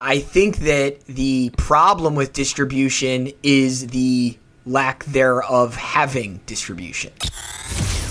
[0.00, 7.12] I think that the problem with distribution is the lack thereof having distribution.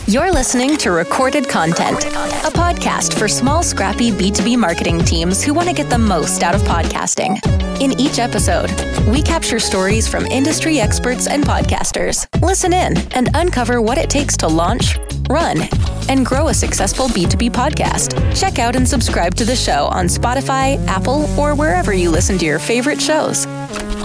[0.08, 5.70] You're listening to Recorded Content, a podcast for small, scrappy B2B marketing teams who want
[5.70, 7.40] to get the most out of podcasting.
[7.79, 8.72] In each episode,
[9.08, 12.28] we capture stories from industry experts and podcasters.
[12.42, 14.97] Listen in and uncover what it takes to launch,
[15.29, 15.62] run,
[16.09, 18.13] and grow a successful B2B podcast.
[18.39, 22.45] Check out and subscribe to the show on Spotify, Apple, or wherever you listen to
[22.45, 23.45] your favorite shows.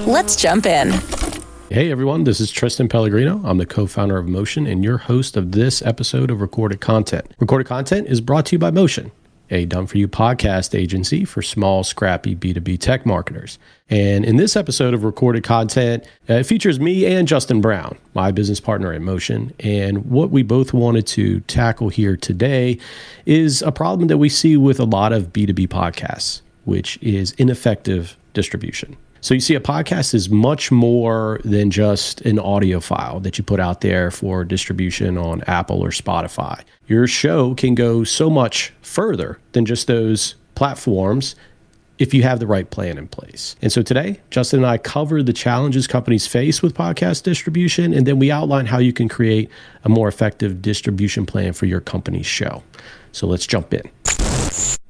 [0.06, 0.92] Let's jump in.
[1.70, 3.41] Hey everyone, this is Tristan Pelligrino.
[3.45, 7.33] I'm the co founder of Motion and your host of this episode of Recorded Content.
[7.39, 9.12] Recorded Content is brought to you by Motion,
[9.51, 13.59] a done for you podcast agency for small, scrappy B2B tech marketers.
[13.89, 18.31] And in this episode of Recorded Content, uh, it features me and Justin Brown, my
[18.31, 19.53] business partner at Motion.
[19.61, 22.79] And what we both wanted to tackle here today
[23.27, 28.17] is a problem that we see with a lot of B2B podcasts, which is ineffective
[28.33, 28.97] distribution.
[29.23, 33.45] So you see, a podcast is much more than just an audio file that you
[33.45, 36.62] put out there for distribution on Apple or Spotify.
[36.86, 41.36] Your show can go so much further than just those platforms
[41.98, 43.56] if you have the right plan in place.
[43.61, 48.06] And so today, Justin and I cover the challenges companies face with podcast distribution, and
[48.06, 49.50] then we outline how you can create
[49.84, 52.62] a more effective distribution plan for your company's show.
[53.12, 53.83] So let's jump in.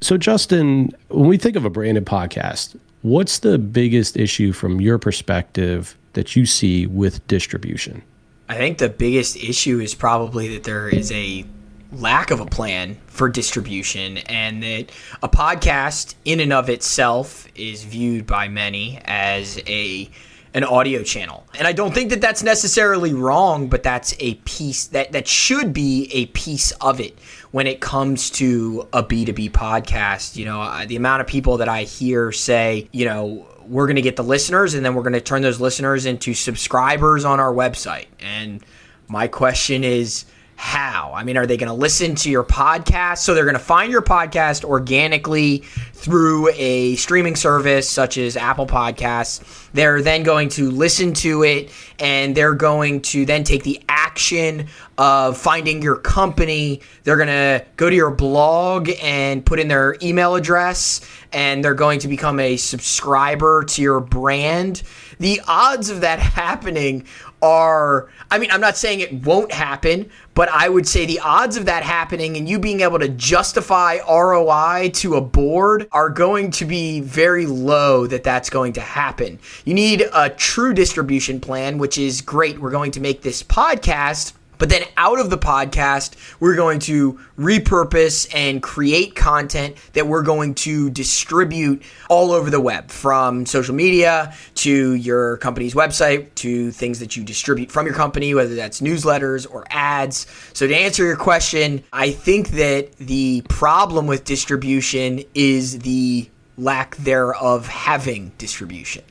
[0.00, 4.98] So, Justin, when we think of a branded podcast, What's the biggest issue from your
[4.98, 8.02] perspective that you see with distribution?
[8.46, 11.46] I think the biggest issue is probably that there is a
[11.92, 17.84] lack of a plan for distribution and that a podcast in and of itself is
[17.84, 20.10] viewed by many as a
[20.52, 21.46] an audio channel.
[21.58, 25.72] And I don't think that that's necessarily wrong, but that's a piece that that should
[25.72, 27.16] be a piece of it
[27.50, 30.36] when it comes to a B2B podcast.
[30.36, 33.96] You know, uh, the amount of people that I hear say, you know, we're going
[33.96, 37.40] to get the listeners and then we're going to turn those listeners into subscribers on
[37.40, 38.06] our website.
[38.18, 38.64] And
[39.08, 40.24] my question is,
[40.60, 41.12] how?
[41.14, 43.20] I mean, are they going to listen to your podcast?
[43.20, 45.64] So they're going to find your podcast organically
[45.94, 49.70] through a streaming service such as Apple Podcasts.
[49.72, 54.66] They're then going to listen to it and they're going to then take the action
[54.98, 56.82] of finding your company.
[57.04, 61.00] They're going to go to your blog and put in their email address
[61.32, 64.82] and they're going to become a subscriber to your brand.
[65.20, 67.04] The odds of that happening
[67.42, 71.56] are I mean, I'm not saying it won't happen, but I would say the odds
[71.56, 76.50] of that happening and you being able to justify ROI to a board are going
[76.52, 79.38] to be very low that that's going to happen.
[79.64, 82.58] You need a true distribution plan, which is great.
[82.58, 87.18] We're going to make this podcast but then out of the podcast, we're going to
[87.38, 93.74] repurpose and create content that we're going to distribute all over the web from social
[93.74, 98.82] media to your company's website to things that you distribute from your company, whether that's
[98.82, 100.26] newsletters or ads.
[100.52, 106.28] So, to answer your question, I think that the problem with distribution is the
[106.58, 109.04] lack thereof having distribution.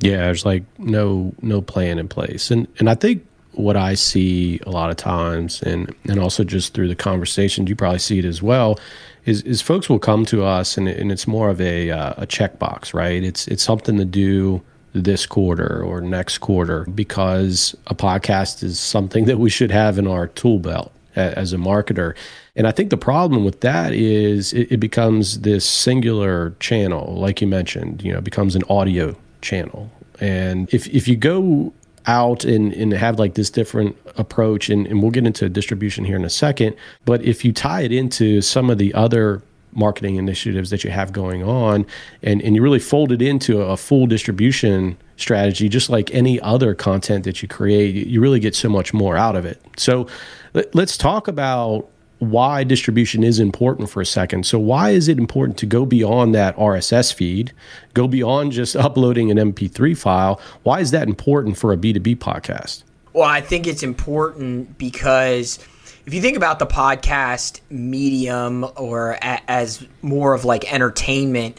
[0.00, 2.50] Yeah, there's like no no plan in place.
[2.50, 3.26] And and I think
[3.60, 7.76] what I see a lot of times, and and also just through the conversations, you
[7.76, 8.78] probably see it as well.
[9.26, 12.26] Is, is folks will come to us and, and it's more of a uh, a
[12.26, 13.22] checkbox, right?
[13.22, 14.62] It's it's something to do
[14.92, 20.06] this quarter or next quarter because a podcast is something that we should have in
[20.06, 22.14] our tool belt as a marketer.
[22.56, 27.40] And I think the problem with that is it, it becomes this singular channel, like
[27.40, 29.90] you mentioned, you know, becomes an audio channel.
[30.20, 31.72] And if if you go
[32.06, 36.16] out and, and have like this different approach and, and we'll get into distribution here
[36.16, 36.76] in a second.
[37.04, 41.12] But if you tie it into some of the other marketing initiatives that you have
[41.12, 41.86] going on
[42.22, 46.74] and, and you really fold it into a full distribution strategy just like any other
[46.74, 49.60] content that you create you really get so much more out of it.
[49.76, 50.08] So
[50.54, 51.88] let, let's talk about
[52.20, 54.46] why distribution is important for a second.
[54.46, 57.52] So, why is it important to go beyond that RSS feed,
[57.94, 60.40] go beyond just uploading an MP3 file?
[60.62, 62.84] Why is that important for a B2B podcast?
[63.12, 65.58] Well, I think it's important because
[66.06, 71.58] if you think about the podcast medium or a- as more of like entertainment,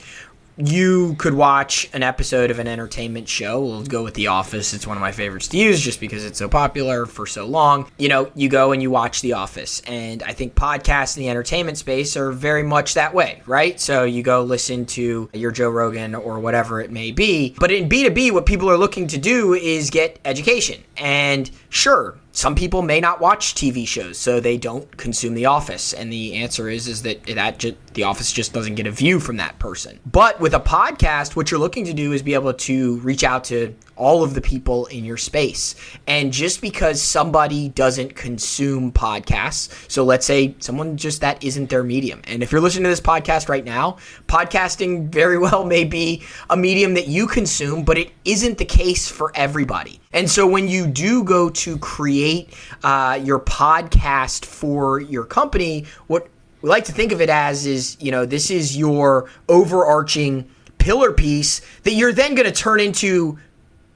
[0.58, 3.62] you could watch an episode of an entertainment show.
[3.62, 4.74] We'll go with The Office.
[4.74, 7.90] It's one of my favorites to use just because it's so popular for so long.
[7.98, 9.82] You know, you go and you watch The Office.
[9.82, 13.80] And I think podcasts in the entertainment space are very much that way, right?
[13.80, 17.56] So you go listen to your Joe Rogan or whatever it may be.
[17.60, 20.84] But in B2B, what people are looking to do is get education.
[20.98, 25.94] And sure, some people may not watch TV shows, so they don't consume The Office,
[25.94, 29.20] and the answer is is that that just, The Office just doesn't get a view
[29.20, 30.00] from that person.
[30.06, 33.44] But with a podcast, what you're looking to do is be able to reach out
[33.46, 35.76] to all of the people in your space.
[36.08, 41.84] And just because somebody doesn't consume podcasts, so let's say someone just that isn't their
[41.84, 42.22] medium.
[42.26, 43.98] And if you're listening to this podcast right now,
[44.28, 49.08] podcasting very well may be a medium that you consume, but it isn't the case
[49.08, 50.01] for everybody.
[50.14, 52.54] And so when you do go to create
[52.84, 56.28] uh, your podcast for your company, what
[56.62, 61.12] we like to think of it as is, you know, this is your overarching pillar
[61.12, 63.38] piece that you're then going to turn into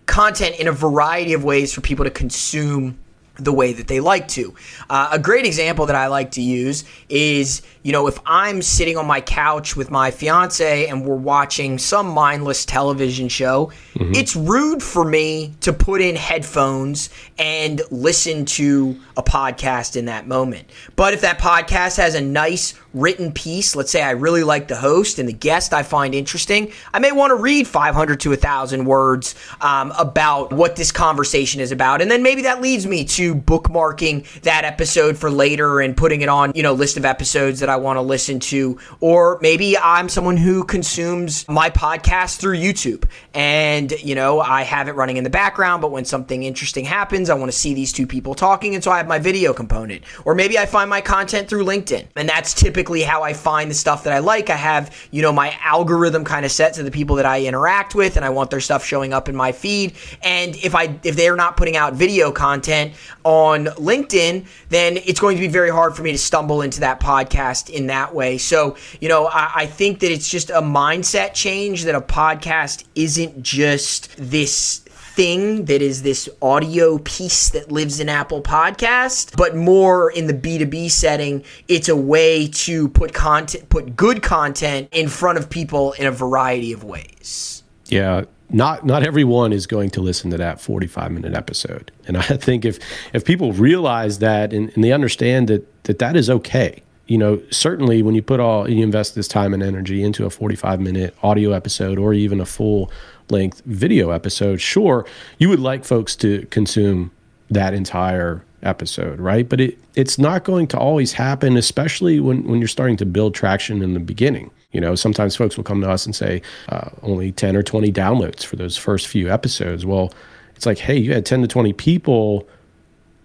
[0.05, 2.97] content in a variety of ways for people to consume
[3.37, 4.53] the way that they like to.
[4.89, 8.97] Uh, a great example that I like to use is, you know, if I'm sitting
[8.97, 14.13] on my couch with my fiance and we're watching some mindless television show, mm-hmm.
[14.15, 20.27] it's rude for me to put in headphones and listen to a podcast in that
[20.27, 20.69] moment.
[20.95, 24.75] But if that podcast has a nice written piece, let's say I really like the
[24.75, 28.85] host and the guest I find interesting, I may want to read 500 to 1,000
[28.85, 32.01] words um, about what this conversation is about.
[32.01, 36.29] And then maybe that leads me to bookmarking that episode for later and putting it
[36.29, 38.77] on, you know, list of episodes that I want to listen to.
[38.99, 44.87] Or maybe I'm someone who consumes my podcast through YouTube and, you know, I have
[44.87, 47.91] it running in the background, but when something interesting happens, I want to see these
[47.91, 48.75] two people talking.
[48.75, 50.03] And so I have my video component.
[50.23, 52.05] Or maybe I find my content through LinkedIn.
[52.15, 54.49] And that's typically typically how I find the stuff that I like.
[54.49, 57.95] I have, you know, my algorithm kind of set to the people that I interact
[57.95, 59.93] with and I want their stuff showing up in my feed.
[60.21, 62.93] And if I if they're not putting out video content
[63.25, 66.99] on LinkedIn, then it's going to be very hard for me to stumble into that
[66.99, 68.37] podcast in that way.
[68.37, 72.85] So, you know, I, I think that it's just a mindset change that a podcast
[72.93, 74.85] isn't just this
[75.15, 80.33] thing that is this audio piece that lives in Apple Podcast, but more in the
[80.33, 85.93] B2B setting, it's a way to put content put good content in front of people
[85.93, 87.63] in a variety of ways.
[87.85, 91.91] Yeah, not not everyone is going to listen to that 45 minute episode.
[92.07, 92.79] And i think if
[93.13, 97.41] if people realize that and, and, they understand that that that is okay you know
[97.51, 101.15] certainly when you put all you invest this time and energy into a 45 minute
[101.23, 102.91] audio episode or even a full
[103.29, 105.05] length video episode, sure,
[105.37, 107.11] you would like folks to consume
[107.49, 109.47] that entire episode, right?
[109.47, 113.35] But it, it's not going to always happen, especially when, when you're starting to build
[113.35, 114.51] traction in the beginning.
[114.71, 117.91] You know, sometimes folks will come to us and say uh, only 10 or 20
[117.91, 119.85] downloads for those first few episodes.
[119.85, 120.13] Well,
[120.55, 122.47] it's like, hey, you had 10 to 20 people,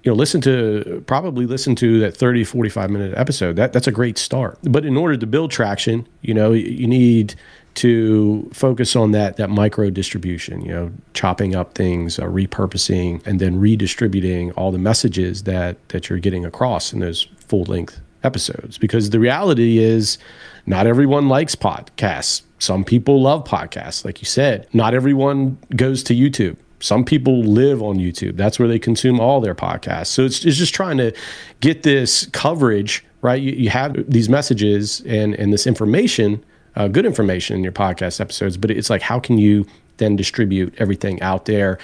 [0.02, 3.56] you know, listen to probably listen to that 30, 45 minute episode.
[3.56, 4.58] That that's a great start.
[4.62, 7.34] But in order to build traction, you know, you need
[7.74, 13.40] to focus on that that micro distribution you know chopping up things uh, repurposing and
[13.40, 18.76] then redistributing all the messages that that you're getting across in those full length episodes
[18.76, 20.18] because the reality is
[20.66, 26.14] not everyone likes podcasts some people love podcasts like you said not everyone goes to
[26.14, 28.36] youtube some people live on YouTube.
[28.36, 30.06] That's where they consume all their podcasts.
[30.06, 31.14] So it's, it's just trying to
[31.60, 33.40] get this coverage, right?
[33.40, 36.42] You, you have these messages and, and this information
[36.80, 39.66] uh, good information in your podcast episodes, but it's like, how can you
[39.98, 41.78] then distribute everything out there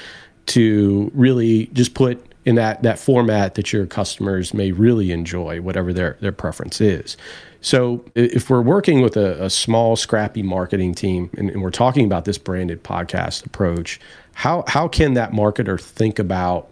[0.46, 5.92] to really just put in that that format that your customers may really enjoy, whatever
[5.92, 7.16] their their preference is.
[7.60, 12.06] So if we're working with a, a small, scrappy marketing team, and, and we're talking
[12.06, 14.00] about this branded podcast approach,
[14.34, 16.68] how how can that marketer think about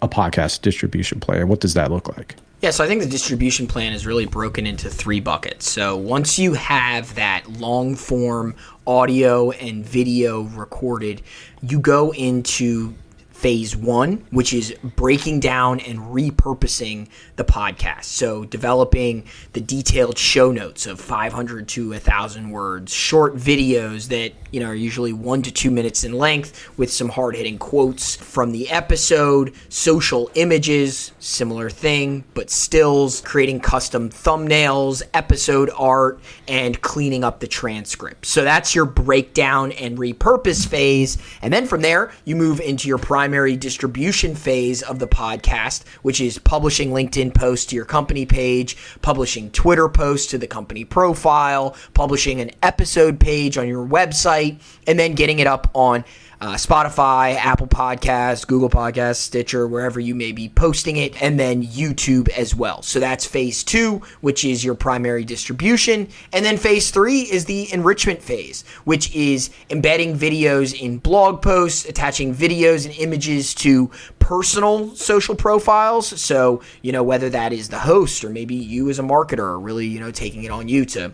[0.00, 1.48] a podcast distribution plan?
[1.48, 2.36] What does that look like?
[2.60, 5.70] Yeah, so I think the distribution plan is really broken into three buckets.
[5.70, 8.54] So once you have that long form
[8.86, 11.22] audio and video recorded,
[11.62, 12.92] you go into
[13.40, 18.04] phase one, which is breaking down and repurposing the podcast.
[18.04, 24.60] So, developing the detailed show notes of 500 to 1,000 words, short videos that you
[24.60, 28.52] know are usually one to two minutes in length with some hard hitting quotes from
[28.52, 37.24] the episode, social images, similar thing, but stills, creating custom thumbnails, episode art, and cleaning
[37.24, 38.26] up the transcript.
[38.26, 41.16] So, that's your breakdown and repurpose phase.
[41.40, 42.98] And then from there, you move into your
[43.30, 48.76] primary distribution phase of the podcast, which is publishing LinkedIn posts to your company page,
[49.02, 54.98] publishing Twitter posts to the company profile, publishing an episode page on your website, and
[54.98, 56.04] then getting it up on
[56.40, 61.62] uh, Spotify, Apple Podcasts, Google Podcasts, Stitcher, wherever you may be posting it, and then
[61.62, 62.82] YouTube as well.
[62.82, 66.08] So that's phase two, which is your primary distribution.
[66.32, 71.84] And then phase three is the enrichment phase, which is embedding videos in blog posts,
[71.84, 76.20] attaching videos and images to personal social profiles.
[76.20, 79.60] So, you know, whether that is the host or maybe you as a marketer are
[79.60, 81.12] really, you know, taking it on you to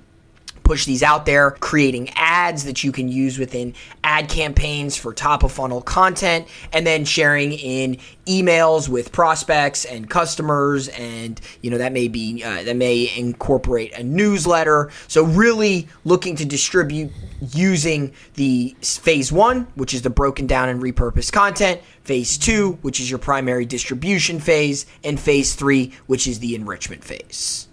[0.67, 5.45] push these out there, creating ads that you can use within ad campaigns for top
[5.45, 7.97] of funnel content, and then sharing in
[8.27, 10.89] emails with prospects and customers.
[10.89, 14.91] And, you know, that may be, uh, that may incorporate a newsletter.
[15.07, 17.13] So, really looking to distribute
[17.53, 22.99] using the phase one, which is the broken down and repurposed content, phase two, which
[22.99, 27.66] is your primary distribution phase, and phase three, which is the enrichment phase.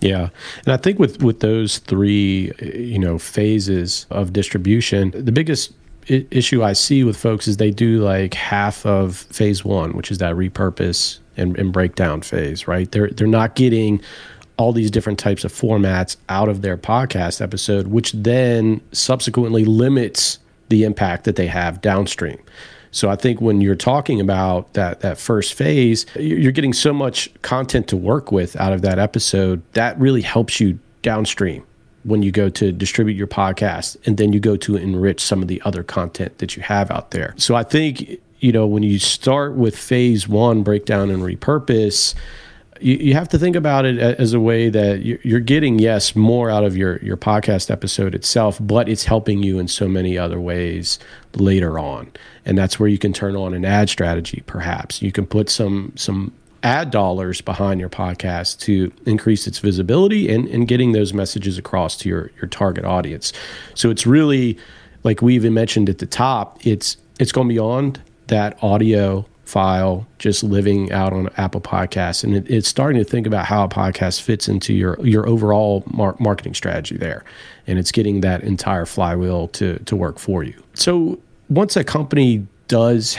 [0.00, 0.28] Yeah,
[0.64, 5.72] and I think with with those three, you know, phases of distribution, the biggest
[6.08, 10.18] issue I see with folks is they do like half of phase one, which is
[10.18, 12.90] that repurpose and, and breakdown phase, right?
[12.90, 14.00] They're they're not getting
[14.58, 20.38] all these different types of formats out of their podcast episode, which then subsequently limits
[20.68, 22.38] the impact that they have downstream.
[22.90, 27.30] So I think when you're talking about that that first phase, you're getting so much
[27.42, 31.64] content to work with out of that episode that really helps you downstream
[32.04, 35.48] when you go to distribute your podcast and then you go to enrich some of
[35.48, 37.34] the other content that you have out there.
[37.36, 42.14] So I think you know when you start with phase 1 breakdown and repurpose
[42.80, 46.50] you, you have to think about it as a way that you're getting yes more
[46.50, 50.40] out of your your podcast episode itself but it's helping you in so many other
[50.40, 50.98] ways
[51.34, 52.10] later on.
[52.44, 55.02] And that's where you can turn on an ad strategy perhaps.
[55.02, 60.48] You can put some some ad dollars behind your podcast to increase its visibility and,
[60.48, 63.32] and getting those messages across to your your target audience.
[63.74, 64.58] So it's really
[65.04, 70.42] like we even mentioned at the top it's it's going beyond that audio file just
[70.42, 74.20] living out on Apple Podcasts, and it, it's starting to think about how a podcast
[74.20, 77.24] fits into your your overall mar- marketing strategy there,
[77.66, 80.54] and it's getting that entire flywheel to to work for you.
[80.74, 83.16] So once a company does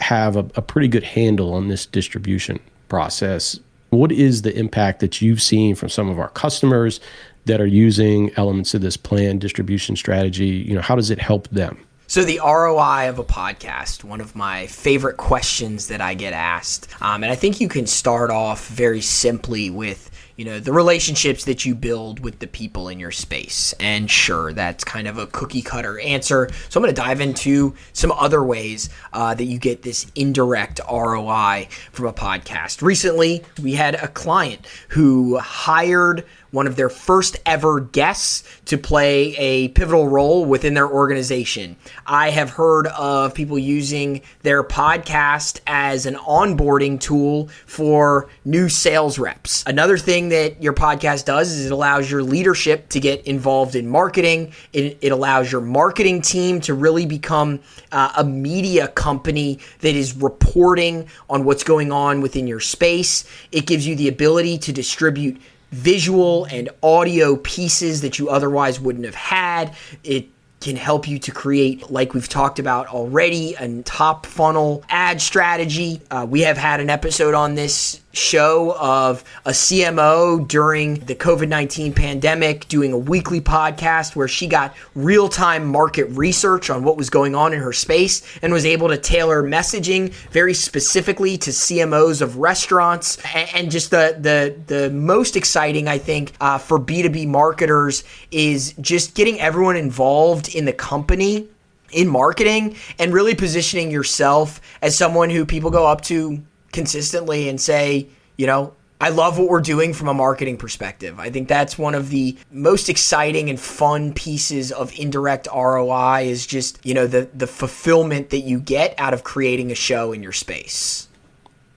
[0.00, 2.58] have a, a pretty good handle on this distribution
[2.88, 3.58] process,
[3.90, 7.00] what is the impact that you've seen from some of our customers
[7.46, 10.46] that are using elements of this plan distribution strategy?
[10.46, 11.78] You know, how does it help them?
[12.10, 16.88] So, the ROI of a podcast, one of my favorite questions that I get asked.
[17.02, 21.44] Um, and I think you can start off very simply with you know the relationships
[21.44, 25.26] that you build with the people in your space and sure that's kind of a
[25.26, 29.58] cookie cutter answer so i'm going to dive into some other ways uh, that you
[29.58, 36.66] get this indirect roi from a podcast recently we had a client who hired one
[36.66, 41.76] of their first ever guests to play a pivotal role within their organization.
[42.06, 49.18] I have heard of people using their podcast as an onboarding tool for new sales
[49.18, 49.64] reps.
[49.66, 53.88] Another thing that your podcast does is it allows your leadership to get involved in
[53.88, 54.52] marketing.
[54.72, 57.60] It, it allows your marketing team to really become
[57.92, 63.24] uh, a media company that is reporting on what's going on within your space.
[63.52, 65.40] It gives you the ability to distribute
[65.70, 69.74] visual and audio pieces that you otherwise wouldn't have had.
[70.04, 70.28] It
[70.60, 76.00] can help you to create, like we've talked about already, a top funnel ad strategy.
[76.10, 81.48] Uh, we have had an episode on this show of a CMO during the COVID
[81.48, 86.96] 19 pandemic doing a weekly podcast where she got real time market research on what
[86.96, 91.50] was going on in her space and was able to tailor messaging very specifically to
[91.50, 93.18] CMOs of restaurants.
[93.54, 99.14] And, just the, the, the most exciting, I think, uh, for B2B marketers is just
[99.14, 101.48] getting everyone involved in the company
[101.92, 107.60] in marketing and really positioning yourself as someone who people go up to consistently and
[107.60, 111.20] say, you know, I love what we're doing from a marketing perspective.
[111.20, 116.46] I think that's one of the most exciting and fun pieces of indirect ROI is
[116.46, 120.22] just, you know, the the fulfillment that you get out of creating a show in
[120.22, 121.06] your space.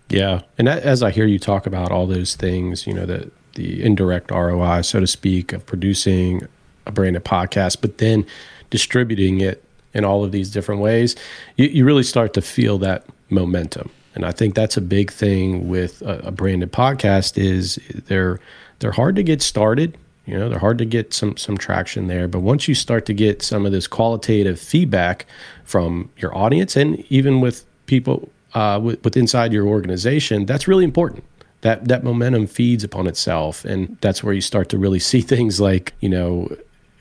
[0.09, 0.41] Yeah.
[0.57, 4.31] And as I hear you talk about all those things, you know, the the indirect
[4.31, 6.47] ROI, so to speak, of producing
[6.87, 8.25] a branded podcast, but then
[8.71, 11.15] distributing it in all of these different ways,
[11.57, 15.67] you, you really start to feel that momentum and I think that's a big thing
[15.67, 18.39] with a, a branded podcast is they're
[18.79, 19.97] they're hard to get started.
[20.25, 22.27] You know, they're hard to get some some traction there.
[22.27, 25.25] But once you start to get some of this qualitative feedback
[25.63, 30.83] from your audience and even with people uh, with, with inside your organization, that's really
[30.83, 31.23] important.
[31.61, 35.61] That that momentum feeds upon itself, and that's where you start to really see things
[35.61, 36.49] like you know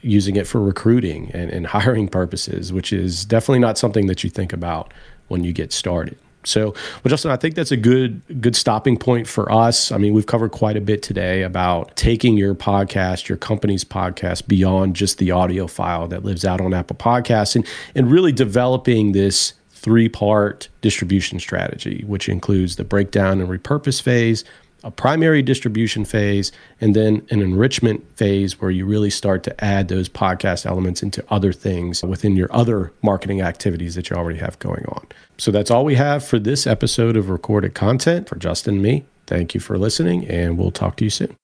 [0.03, 4.31] using it for recruiting and, and hiring purposes, which is definitely not something that you
[4.31, 4.95] think about
[5.29, 6.17] when you get started.
[6.45, 9.93] So, well, Justin, I think that's a good good stopping point for us.
[9.93, 14.49] I mean, we've covered quite a bit today about taking your podcast, your company's podcast,
[14.49, 19.13] beyond just the audio file that lives out on Apple Podcasts, and and really developing
[19.13, 24.45] this three part distribution strategy, which includes the breakdown and repurpose phase,
[24.83, 29.89] a primary distribution phase, and then an enrichment phase where you really start to add
[29.89, 34.59] those podcast elements into other things within your other marketing activities that you already have
[34.59, 35.07] going on.
[35.39, 39.05] So that's all we have for this episode of recorded content for Justin and me.
[39.27, 41.37] Thank you for listening, and we'll talk to you soon.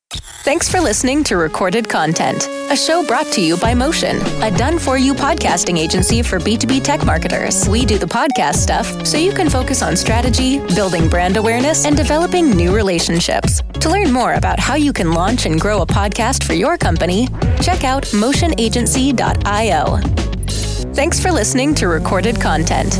[0.47, 4.79] Thanks for listening to Recorded Content, a show brought to you by Motion, a done
[4.79, 7.69] for you podcasting agency for B2B tech marketers.
[7.69, 11.97] We do the podcast stuff so you can focus on strategy, building brand awareness, and
[11.97, 13.61] developing new relationships.
[13.81, 17.27] To learn more about how you can launch and grow a podcast for your company,
[17.61, 19.97] check out motionagency.io.
[20.95, 22.95] Thanks for listening to Recorded Content.